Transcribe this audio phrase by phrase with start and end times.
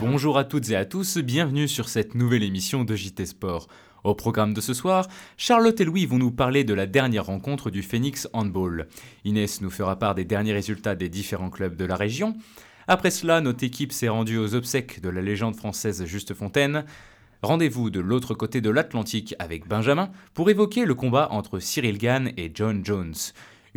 [0.00, 3.68] Bonjour à toutes et à tous, bienvenue sur cette nouvelle émission de JT Sport.
[4.04, 7.70] Au programme de ce soir, Charlotte et Louis vont nous parler de la dernière rencontre
[7.70, 8.88] du Phoenix Handball.
[9.24, 12.36] Inès nous fera part des derniers résultats des différents clubs de la région.
[12.86, 16.84] Après cela, notre équipe s'est rendue aux obsèques de la légende française Juste Fontaine.
[17.42, 22.32] Rendez-vous de l'autre côté de l'Atlantique avec Benjamin pour évoquer le combat entre Cyril Gann
[22.36, 23.14] et John Jones.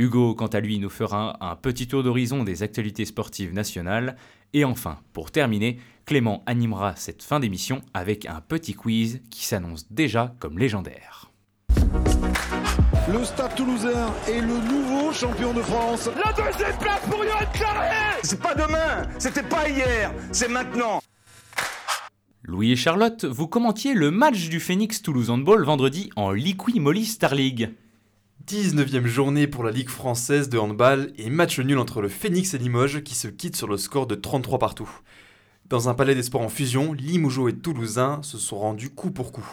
[0.01, 4.15] Hugo, quant à lui, nous fera un petit tour d'horizon des actualités sportives nationales.
[4.51, 9.91] Et enfin, pour terminer, Clément animera cette fin d'émission avec un petit quiz qui s'annonce
[9.91, 11.29] déjà comme légendaire.
[11.69, 16.09] Le Stade Toulousain est le nouveau champion de France.
[16.25, 20.99] La deuxième place pour Yoann Carré C'est pas demain, c'était pas hier, c'est maintenant.
[22.41, 27.05] Louis et Charlotte, vous commentiez le match du Phoenix Toulouse Handball vendredi en Liqui Moly
[27.05, 27.69] Star League.
[28.47, 32.57] 19e journée pour la Ligue française de handball et match nul entre le Phoenix et
[32.57, 34.89] Limoges qui se quittent sur le score de 33 partout.
[35.69, 39.31] Dans un palais des sports en fusion, Limougeaux et Toulousain se sont rendus coup pour
[39.31, 39.47] coup.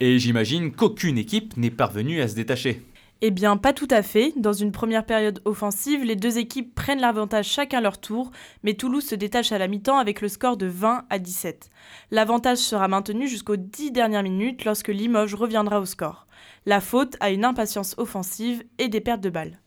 [0.00, 2.82] Et j'imagine qu'aucune équipe n'est parvenue à se détacher.
[3.22, 4.34] Eh bien, pas tout à fait.
[4.36, 8.30] Dans une première période offensive, les deux équipes prennent l'avantage chacun leur tour,
[8.62, 11.70] mais Toulouse se détache à la mi-temps avec le score de 20 à 17.
[12.10, 16.26] L'avantage sera maintenu jusqu'aux 10 dernières minutes lorsque Limoges reviendra au score.
[16.66, 19.60] La faute à une impatience offensive et des pertes de balles.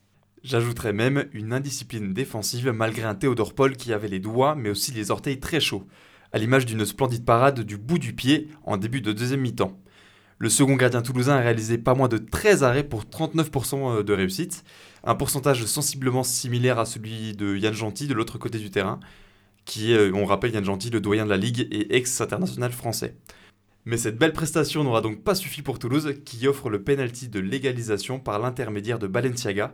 [0.44, 4.92] J'ajouterais même une indiscipline défensive malgré un Théodore Paul qui avait les doigts mais aussi
[4.92, 5.88] les orteils très chauds,
[6.32, 9.78] à l'image d'une splendide parade du bout du pied en début de deuxième mi-temps.
[10.42, 14.14] Le second gardien toulousain a réalisé pas moins de 13 arrêts pour 39% euh, de
[14.14, 14.64] réussite,
[15.04, 19.02] un pourcentage sensiblement similaire à celui de Yann Gentil de l'autre côté du terrain,
[19.66, 23.16] qui est, euh, on rappelle Yann Gentil, le doyen de la Ligue et ex-international français.
[23.84, 27.42] Mais cette belle prestation n'aura donc pas suffi pour Toulouse, qui offre le penalty de
[27.42, 29.74] légalisation par l'intermédiaire de Balenciaga.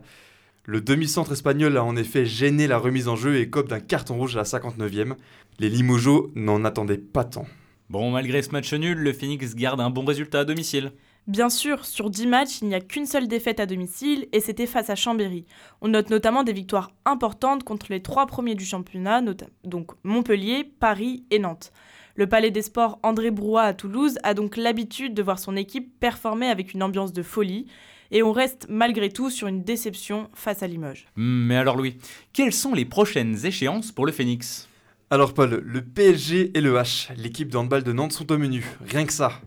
[0.64, 4.16] Le demi-centre espagnol a en effet gêné la remise en jeu et cope d'un carton
[4.16, 5.14] rouge à la 59e.
[5.60, 7.46] Les Limougeaux n'en attendaient pas tant.
[7.88, 10.92] Bon, malgré ce match nul, le Phoenix garde un bon résultat à domicile.
[11.28, 14.66] Bien sûr, sur 10 matchs, il n'y a qu'une seule défaite à domicile et c'était
[14.66, 15.44] face à Chambéry.
[15.80, 19.22] On note notamment des victoires importantes contre les trois premiers du championnat,
[19.64, 21.72] donc Montpellier, Paris et Nantes.
[22.14, 25.98] Le Palais des Sports André Brouat à Toulouse a donc l'habitude de voir son équipe
[26.00, 27.66] performer avec une ambiance de folie
[28.10, 31.06] et on reste malgré tout sur une déception face à Limoges.
[31.16, 31.98] Mais alors Louis,
[32.32, 34.68] quelles sont les prochaines échéances pour le Phoenix?
[35.08, 38.64] Alors Paul, le PSG et le H, l'équipe de handball de Nantes sont au menu,
[38.84, 39.40] rien que ça.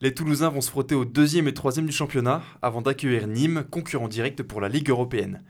[0.00, 4.08] Les Toulousains vont se frotter au deuxième et troisième du championnat avant d'accueillir Nîmes, concurrent
[4.08, 5.44] direct pour la Ligue européenne.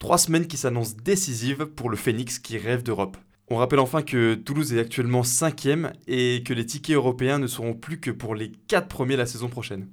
[0.00, 3.16] Trois semaines qui s'annoncent décisives pour le Phoenix qui rêve d'Europe.
[3.48, 7.74] On rappelle enfin que Toulouse est actuellement cinquième et que les tickets européens ne seront
[7.74, 9.86] plus que pour les quatre premiers la saison prochaine.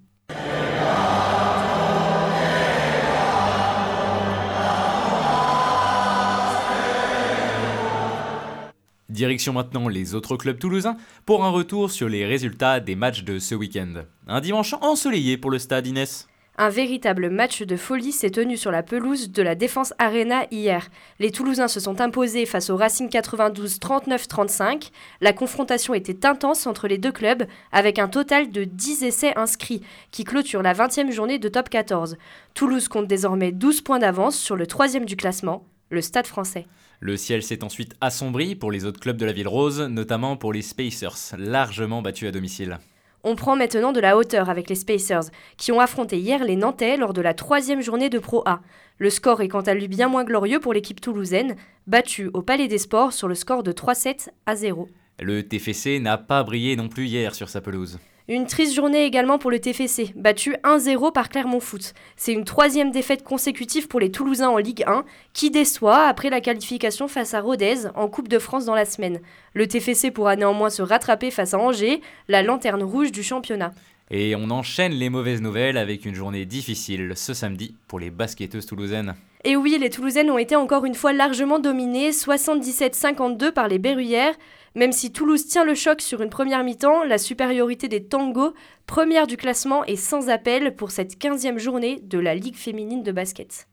[9.10, 13.40] Direction maintenant les autres clubs toulousains pour un retour sur les résultats des matchs de
[13.40, 14.04] ce week-end.
[14.28, 16.28] Un dimanche ensoleillé pour le stade Inès.
[16.62, 20.90] Un véritable match de folie s'est tenu sur la pelouse de la Défense Arena hier.
[21.18, 24.92] Les Toulousains se sont imposés face au Racing 92 39-35.
[25.22, 29.82] La confrontation était intense entre les deux clubs avec un total de 10 essais inscrits
[30.12, 32.18] qui clôture la 20e journée de top 14.
[32.54, 36.68] Toulouse compte désormais 12 points d'avance sur le troisième du classement, le Stade français.
[37.02, 40.52] Le ciel s'est ensuite assombri pour les autres clubs de la ville rose, notamment pour
[40.52, 42.78] les Spacers, largement battus à domicile.
[43.24, 45.24] On prend maintenant de la hauteur avec les Spacers,
[45.58, 48.62] qui ont affronté hier les Nantais lors de la troisième journée de Pro A.
[48.98, 51.56] Le score est quant à lui bien moins glorieux pour l'équipe toulousaine,
[51.88, 54.90] battue au Palais des Sports sur le score de 3-7 à 0.
[55.22, 58.00] Le TFC n'a pas brillé non plus hier sur sa pelouse.
[58.32, 61.96] Une triste journée également pour le TFC, battu 1-0 par Clermont Foot.
[62.16, 65.04] C'est une troisième défaite consécutive pour les Toulousains en Ligue 1,
[65.34, 69.20] qui déçoit après la qualification face à Rodez en Coupe de France dans la semaine.
[69.56, 73.72] Le TFC pourra néanmoins se rattraper face à Angers, la lanterne rouge du championnat.
[74.12, 78.66] Et on enchaîne les mauvaises nouvelles avec une journée difficile ce samedi pour les basketteuses
[78.66, 79.16] toulousaines.
[79.46, 84.36] Et oui, les Toulousaines ont été encore une fois largement dominées, 77-52 par les Berruyères.
[84.76, 88.54] Même si Toulouse tient le choc sur une première mi-temps, la supériorité des Tango,
[88.86, 93.14] première du classement, est sans appel pour cette 15e journée de la Ligue féminine de
[93.14, 93.68] basket.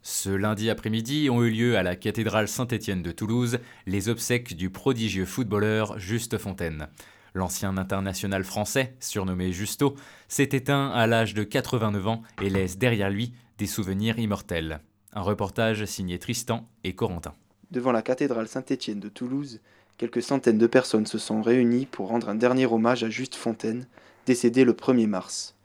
[0.00, 4.70] Ce lundi après-midi ont eu lieu à la cathédrale Saint-Étienne de Toulouse les obsèques du
[4.70, 6.88] prodigieux footballeur Juste Fontaine.
[7.36, 9.96] L'ancien international français, surnommé Justo,
[10.28, 14.78] s'est éteint à l'âge de 89 ans et laisse derrière lui des souvenirs immortels.
[15.12, 17.34] Un reportage signé Tristan et Corentin.
[17.72, 19.60] Devant la cathédrale Saint-Étienne de Toulouse,
[19.98, 23.88] quelques centaines de personnes se sont réunies pour rendre un dernier hommage à Juste Fontaine,
[24.26, 25.56] décédé le 1er mars.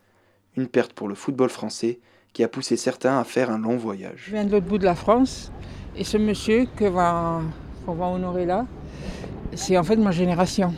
[0.58, 2.00] Une perte pour le football français
[2.34, 4.24] qui a poussé certains à faire un long voyage.
[4.26, 5.52] Je viens de l'autre bout de la France
[5.96, 7.44] et ce monsieur que va
[7.86, 8.66] qu'on va honorer là,
[9.54, 10.74] c'est en fait ma génération.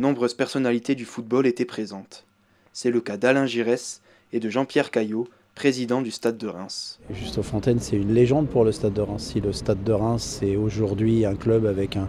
[0.00, 2.24] Nombreuses personnalités du football étaient présentes.
[2.72, 4.00] C'est le cas d'Alain Giresse
[4.32, 6.98] et de Jean-Pierre Caillot, président du Stade de Reims.
[7.10, 9.30] Justo Fontaine, c'est une légende pour le Stade de Reims.
[9.32, 12.08] Si le Stade de Reims c'est aujourd'hui un club avec un,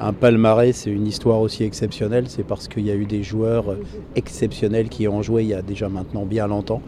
[0.00, 3.76] un palmarès, c'est une histoire aussi exceptionnelle, c'est parce qu'il y a eu des joueurs
[4.16, 6.82] exceptionnels qui ont joué il y a déjà maintenant bien longtemps.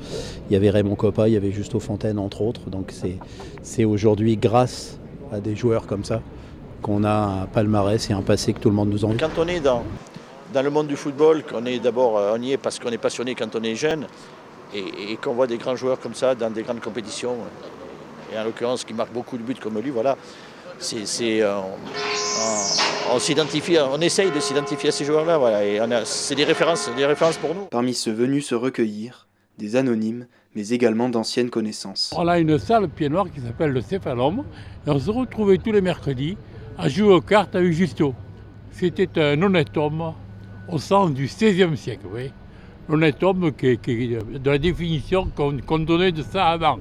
[0.50, 2.68] Il y avait Raymond Coppa, il y avait Justo Fontaine entre autres.
[2.68, 2.92] Donc
[3.62, 4.98] c'est aujourd'hui grâce
[5.32, 6.20] à des joueurs comme ça
[6.82, 9.16] qu'on a un palmarès et un passé que tout le monde nous envie.
[9.16, 9.84] Quand on est dans,
[10.52, 12.98] dans le monde du football, qu'on est d'abord, euh, on y est parce qu'on est
[12.98, 14.06] passionné quand on est jeune,
[14.74, 17.36] et, et qu'on voit des grands joueurs comme ça dans des grandes compétitions,
[18.32, 20.16] et en l'occurrence qui marquent beaucoup de buts comme lui, voilà,
[20.78, 26.34] c'est, euh, on, on, s'identifie, on essaye de s'identifier à ces joueurs-là, voilà, et c'est
[26.34, 27.66] des références, des références pour nous.
[27.66, 29.26] Parmi ceux venus se recueillir,
[29.58, 32.12] des anonymes, mais également d'anciennes connaissances.
[32.16, 34.44] On a une salle pied noir qui s'appelle le Céphalum,
[34.86, 36.36] et on se retrouvait tous les mercredis
[36.78, 38.14] à jouer aux cartes avec Justo.
[38.72, 40.14] C'était un honnête homme
[40.68, 42.32] au sens du XVIe siècle, oui.
[42.88, 46.78] Honnête homme qui, qui, de la définition qu'on qu donnait de ça avant.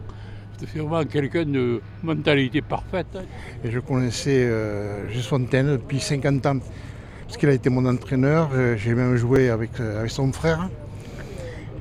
[0.58, 3.18] C'est vraiment quelqu'un de mentalité parfaite.
[3.64, 6.60] Et je connaissais euh, Juste Fontaine depuis 50 ans,
[7.26, 8.50] parce qu'il a été mon entraîneur.
[8.78, 10.70] J'ai même joué avec, avec, son frère.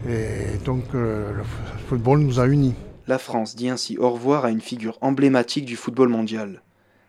[0.08, 1.42] Et donc euh, le
[1.88, 2.74] football nous a unis.
[3.06, 6.62] La France dit ainsi au revoir à une figure emblématique du football mondial.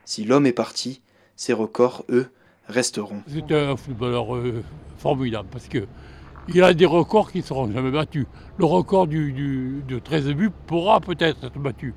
[0.04, 1.02] Si l'homme est parti,
[1.38, 2.28] ses records, eux,
[2.68, 3.22] resteront.
[3.28, 4.64] C'est un footballeur euh,
[4.98, 5.88] formidable parce que
[6.48, 8.26] il a des records qui ne seront jamais battus.
[8.58, 11.94] Le record du, du, de 13 buts pourra peut-être être battu.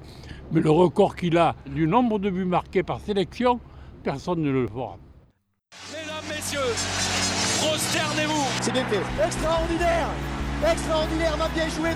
[0.52, 3.58] Mais le record qu'il a du nombre de buts marqués par sélection,
[4.02, 4.98] personne ne le fera.
[5.92, 6.60] Mesdames, messieurs,
[7.66, 9.24] prosternez-vous C'est bien fait.
[9.24, 10.08] Extraordinaire
[10.70, 11.90] Extraordinaire, va bien jouer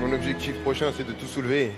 [0.00, 1.72] Mon objectif prochain, c'est de tout soulever.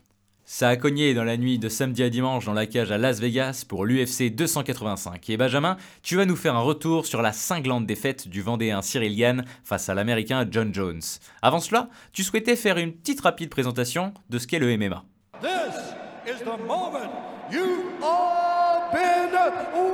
[0.57, 3.19] Ça a cogné dans la nuit de samedi à dimanche dans la cage à Las
[3.19, 5.29] Vegas pour l'UFC 285.
[5.29, 9.17] Et Benjamin, tu vas nous faire un retour sur la cinglante défaite du Vendéen Cyril
[9.17, 11.01] Gann face à l'Américain John Jones.
[11.43, 15.05] Avant cela, tu souhaitais faire une petite rapide présentation de ce qu'est le MMA.
[15.43, 15.75] This
[16.25, 17.11] is the moment
[17.51, 19.35] you all been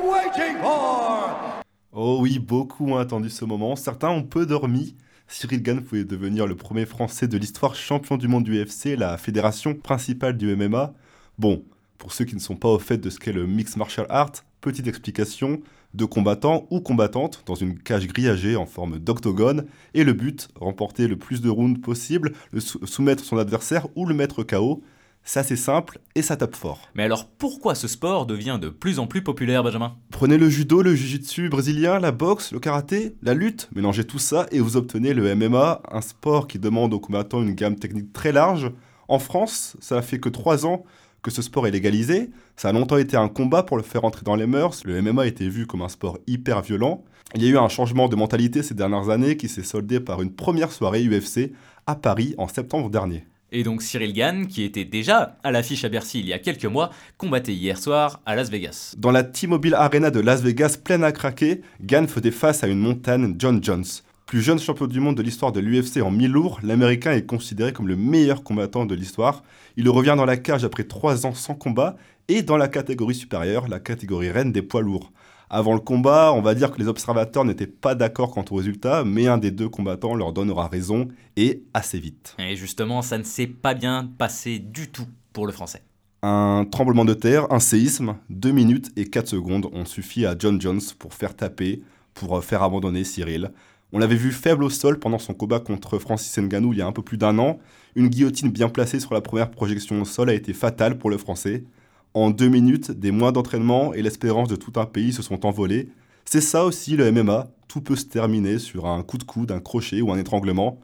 [0.04, 1.62] waiting for.
[1.90, 3.76] Oh oui, beaucoup ont attendu ce moment.
[3.76, 4.94] Certains ont peu dormi.
[5.32, 9.16] Cyril Gann pouvait devenir le premier Français de l'histoire champion du monde du UFC, la
[9.16, 10.92] fédération principale du MMA.
[11.38, 11.64] Bon,
[11.98, 14.32] pour ceux qui ne sont pas au fait de ce qu'est le Mixed Martial Art,
[14.60, 15.62] petite explication,
[15.94, 21.06] deux combattants ou combattantes dans une cage grillagée en forme d'octogone, et le but, remporter
[21.06, 24.82] le plus de rounds possible, le soumettre son adversaire ou le mettre KO.
[25.24, 26.80] C'est assez simple et ça tape fort.
[26.94, 29.96] Mais alors pourquoi ce sport devient de plus en plus populaire, Benjamin?
[30.10, 34.46] Prenez le judo, le jiu-jitsu brésilien, la boxe, le karaté, la lutte, mélangez tout ça
[34.50, 38.32] et vous obtenez le MMA, un sport qui demande aux combattants une gamme technique très
[38.32, 38.72] large.
[39.08, 40.84] En France, ça fait que 3 ans
[41.22, 42.30] que ce sport est légalisé.
[42.56, 44.84] Ça a longtemps été un combat pour le faire entrer dans les mœurs.
[44.84, 47.04] Le MMA était vu comme un sport hyper violent.
[47.34, 50.22] Il y a eu un changement de mentalité ces dernières années qui s'est soldé par
[50.22, 51.52] une première soirée UFC
[51.86, 53.26] à Paris en septembre dernier.
[53.52, 56.66] Et donc Cyril Gann, qui était déjà à l'affiche à Bercy il y a quelques
[56.66, 58.94] mois, combattait hier soir à Las Vegas.
[58.96, 62.78] Dans la T-Mobile Arena de Las Vegas pleine à craquer, Gann faisait face à une
[62.78, 63.84] montagne John Jones.
[64.26, 67.88] Plus jeune champion du monde de l'histoire de l'UFC en mi-lourd, l'Américain est considéré comme
[67.88, 69.42] le meilleur combattant de l'histoire.
[69.76, 71.96] Il revient dans la cage après 3 ans sans combat
[72.28, 75.10] et dans la catégorie supérieure, la catégorie reine des poids lourds.
[75.52, 79.02] Avant le combat, on va dire que les observateurs n'étaient pas d'accord quant au résultat,
[79.04, 82.36] mais un des deux combattants leur donnera raison, et assez vite.
[82.38, 85.82] Et justement, ça ne s'est pas bien passé du tout pour le français.
[86.22, 90.60] Un tremblement de terre, un séisme, 2 minutes et 4 secondes ont suffi à John
[90.60, 91.82] Jones pour faire taper,
[92.14, 93.50] pour faire abandonner Cyril.
[93.92, 96.86] On l'avait vu faible au sol pendant son combat contre Francis Ngannou il y a
[96.86, 97.58] un peu plus d'un an.
[97.96, 101.18] Une guillotine bien placée sur la première projection au sol a été fatale pour le
[101.18, 101.64] français.
[102.12, 105.90] En deux minutes, des mois d'entraînement et l'espérance de tout un pays se sont envolés.
[106.24, 109.60] C'est ça aussi le MMA, tout peut se terminer sur un coup de coude, un
[109.60, 110.80] crochet ou un étranglement.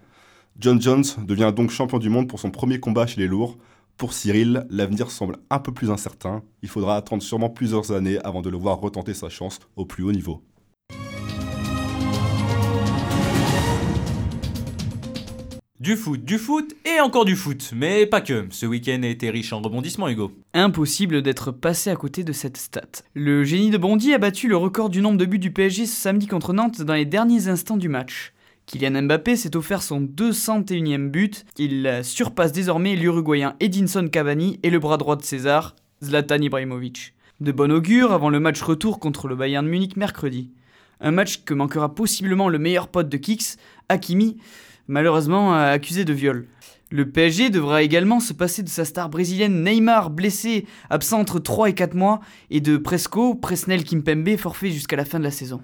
[0.61, 3.59] John Jones devient donc champion du monde pour son premier combat chez les lourds.
[3.97, 6.43] Pour Cyril, l'avenir semble un peu plus incertain.
[6.63, 10.05] Il faudra attendre sûrement plusieurs années avant de le voir retenter sa chance au plus
[10.05, 10.43] haut niveau.
[15.79, 18.47] Du foot, du foot et encore du foot, mais pas que.
[18.49, 20.33] Ce week-end a été riche en rebondissements, Hugo.
[20.55, 22.81] Impossible d'être passé à côté de cette stat.
[23.13, 25.95] Le génie de Bondy a battu le record du nombre de buts du PSG ce
[25.95, 28.33] samedi contre Nantes dans les derniers instants du match.
[28.65, 31.45] Kylian Mbappé s'est offert son 201e but.
[31.59, 37.13] Il surpasse désormais l'Uruguayen Edinson Cavani et le bras droit de César, Zlatan Ibrahimovic.
[37.41, 40.53] De bon augure avant le match retour contre le Bayern Munich mercredi.
[41.03, 43.59] Un match que manquera possiblement le meilleur pote de Kix,
[43.91, 44.39] Hakimi,
[44.89, 46.47] malheureusement euh, accusé de viol.
[46.91, 51.71] Le PSG devra également se passer de sa star brésilienne Neymar, blessé, absent entre 3
[51.71, 55.63] et 4 mois, et de Presco, Presnel Kimpembe, forfait jusqu'à la fin de la saison.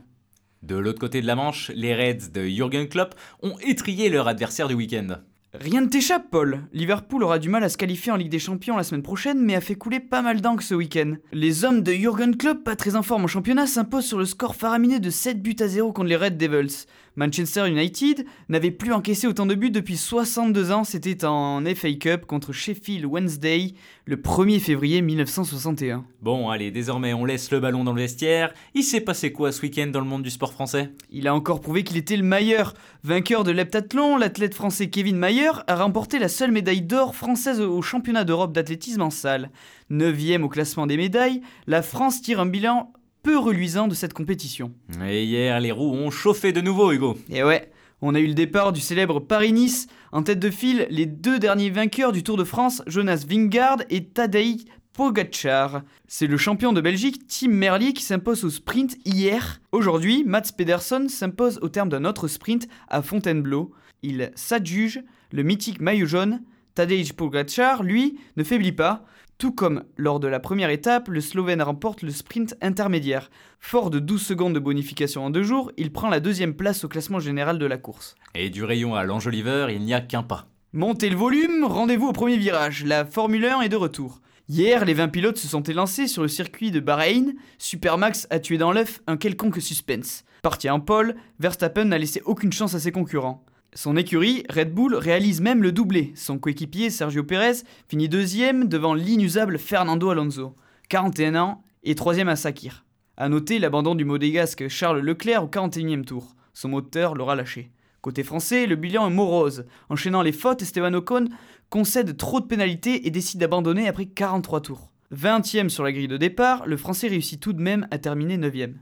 [0.63, 4.69] De l'autre côté de la Manche, les Reds de Jürgen Klopp ont étrié leur adversaire
[4.69, 5.17] du week-end.
[5.55, 6.63] Rien ne t'échappe, Paul.
[6.73, 9.55] Liverpool aura du mal à se qualifier en Ligue des Champions la semaine prochaine, mais
[9.55, 11.17] a fait couler pas mal d'encre ce week-end.
[11.31, 14.57] Les hommes de Jürgen Klopp, pas très en forme en championnat, s'imposent sur le score
[14.57, 16.87] faramineux de 7 buts à 0 contre les Red Devils.
[17.17, 22.25] Manchester United n'avait plus encaissé autant de buts depuis 62 ans, c'était en FA Cup
[22.27, 23.75] contre Sheffield Wednesday
[24.07, 26.05] le 1er février 1961.
[26.23, 28.55] Bon, allez, désormais on laisse le ballon dans le vestiaire.
[28.75, 30.91] Il s'est passé quoi ce week-end dans le monde du sport français?
[31.11, 32.75] Il a encore prouvé qu'il était le meilleur.
[33.05, 37.83] Vainqueur de l'heptathlon, l'athlète français Kevin Mayer a remporté la seule médaille d'or française au
[37.83, 39.51] championnat d'Europe d'athlétisme en salle.
[39.91, 42.93] 9 au classement des médailles, la France tire un bilan
[43.23, 44.73] peu reluisant de cette compétition.
[45.07, 47.17] Et hier, les roues ont chauffé de nouveau, Hugo.
[47.31, 49.87] Et ouais, on a eu le départ du célèbre Paris-Nice.
[50.11, 54.05] En tête de file, les deux derniers vainqueurs du Tour de France, Jonas Vingard et
[54.05, 55.83] Tadej Pogacar.
[56.07, 59.61] C'est le champion de Belgique, Tim Merlier, qui s'impose au sprint hier.
[59.71, 63.73] Aujourd'hui, Mats Pedersen s'impose au terme d'un autre sprint à Fontainebleau.
[64.03, 66.43] Il s'adjuge le mythique maillot jaune.
[66.75, 69.05] Tadej Pogacar, lui, ne faiblit pas.
[69.39, 73.31] Tout comme lors de la première étape, le Slovène remporte le sprint intermédiaire.
[73.59, 76.89] Fort de 12 secondes de bonification en deux jours, il prend la deuxième place au
[76.89, 78.15] classement général de la course.
[78.35, 80.47] Et du rayon à l'enjoliveur, il n'y a qu'un pas.
[80.73, 84.21] Montez le volume, rendez-vous au premier virage, la Formule 1 est de retour.
[84.49, 87.35] Hier, les 20 pilotes se sont élancés sur le circuit de Bahreïn.
[87.59, 90.25] Supermax a tué dans l'œuf un quelconque suspense.
[90.43, 93.45] Parti en pole, Verstappen n'a laissé aucune chance à ses concurrents.
[93.75, 96.13] Son écurie, Red Bull, réalise même le doublé.
[96.15, 100.55] Son coéquipier, Sergio Pérez, finit deuxième devant l'inusable Fernando Alonso,
[100.91, 102.85] 41 ans, et troisième à Sakir.
[103.17, 106.37] A noter l'abandon du modégasque Charles Leclerc au 41e tour.
[106.53, 107.71] Son moteur l'aura lâché.
[108.03, 109.65] Côté français, le bilan est morose.
[109.89, 111.29] Enchaînant les fautes, Esteban Ocon
[111.71, 114.93] concède trop de pénalités et décide d'abandonner après 43 tours.
[115.15, 118.75] 20e sur la grille de départ, le français réussit tout de même à terminer 9e.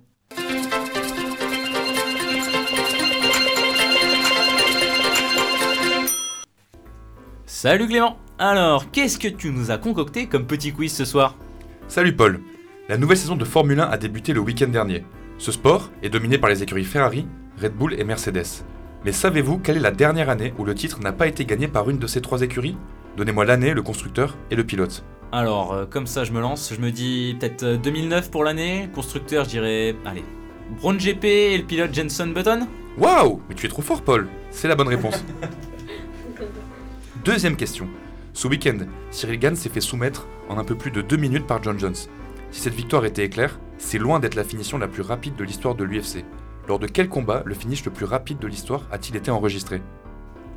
[7.63, 8.17] Salut Clément.
[8.39, 11.37] Alors, qu'est-ce que tu nous as concocté comme petit quiz ce soir?
[11.89, 12.41] Salut Paul.
[12.89, 15.05] La nouvelle saison de Formule 1 a débuté le week-end dernier.
[15.37, 17.27] Ce sport est dominé par les écuries Ferrari,
[17.61, 18.65] Red Bull et Mercedes.
[19.05, 21.91] Mais savez-vous quelle est la dernière année où le titre n'a pas été gagné par
[21.91, 22.79] une de ces trois écuries?
[23.19, 25.05] Donnez-moi l'année, le constructeur et le pilote.
[25.31, 29.45] Alors, euh, comme ça je me lance, je me dis peut-être 2009 pour l'année, constructeur
[29.45, 30.25] je dirais, allez,
[30.81, 32.67] Brown GP et le pilote Jenson Button?
[32.97, 33.43] Waouh!
[33.51, 34.29] Mais tu es trop fort Paul.
[34.51, 35.23] C'est la bonne réponse.
[37.25, 37.87] Deuxième question.
[38.33, 38.79] Ce week-end,
[39.11, 41.95] Cyril Gann s'est fait soumettre en un peu plus de deux minutes par John Jones.
[42.51, 45.75] Si cette victoire était éclair, c'est loin d'être la finition la plus rapide de l'histoire
[45.75, 46.25] de l'UFC.
[46.67, 49.83] Lors de quel combat le finish le plus rapide de l'histoire a-t-il été enregistré?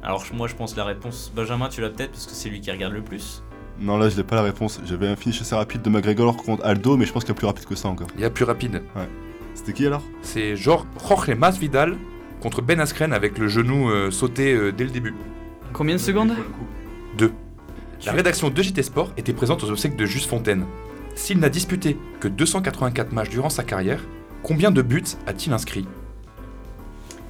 [0.02, 2.72] Alors moi je pense la réponse, Benjamin tu l'as peut-être parce que c'est lui qui
[2.72, 3.44] regarde le plus.
[3.80, 4.80] Non, là, je n'ai pas la réponse.
[4.86, 7.40] J'avais un finish assez rapide de McGregor contre Aldo, mais je pense qu'il y a
[7.40, 8.08] plus rapide que ça encore.
[8.16, 8.84] Il y a plus rapide.
[8.96, 9.10] Ouais.
[9.56, 10.04] C'était qui alors?
[10.22, 10.86] C'est Jorge
[11.36, 11.98] Masvidal
[12.40, 15.16] contre Ben Askren avec le genou euh, sauté euh, dès le début.
[15.74, 16.36] Combien de secondes
[17.18, 17.34] 2.
[18.06, 20.66] La rédaction de JT Sport était présente aux obsèques de Juste Fontaine.
[21.16, 24.00] S'il n'a disputé que 284 matchs durant sa carrière,
[24.44, 25.88] combien de buts a-t-il inscrit?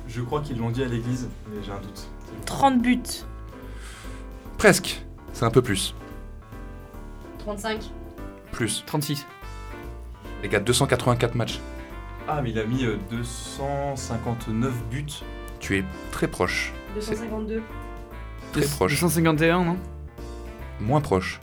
[0.09, 2.07] Je crois qu'ils l'ont dit à l'église, mais j'ai un doute.
[2.45, 3.01] 30 buts.
[4.57, 5.05] Presque.
[5.31, 5.95] C'est un peu plus.
[7.39, 7.91] 35.
[8.51, 8.83] Plus.
[8.85, 9.25] 36.
[10.41, 11.61] Les gars, 284 matchs.
[12.27, 15.05] Ah, mais il a mis euh, 259 buts.
[15.59, 16.73] Tu es très proche.
[16.95, 17.61] 252.
[18.53, 18.91] Très proche.
[18.91, 19.77] 251, non?
[20.79, 21.39] Moins proche.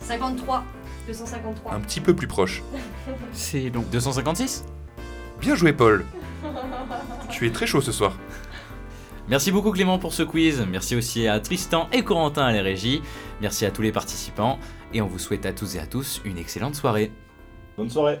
[0.00, 0.64] 53.
[1.06, 1.74] 253.
[1.74, 2.62] Un petit peu plus proche.
[3.32, 3.84] C'est long.
[3.90, 4.64] 256
[5.40, 6.04] Bien joué, Paul.
[7.30, 8.16] tu es très chaud ce soir.
[9.28, 13.02] Merci beaucoup Clément pour ce quiz, merci aussi à Tristan et Corentin à la régie,
[13.42, 14.58] merci à tous les participants,
[14.94, 17.12] et on vous souhaite à tous et à tous une excellente soirée.
[17.76, 18.20] Bonne soirée.